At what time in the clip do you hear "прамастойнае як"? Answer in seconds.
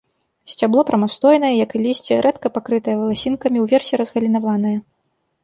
0.89-1.71